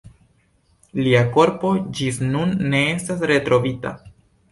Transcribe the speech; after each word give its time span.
Lia 1.07 1.19
korpo 1.35 1.73
ĝis 1.99 2.17
nun 2.29 2.55
ne 2.71 2.81
estas 2.95 3.21
retrovita. 3.33 3.93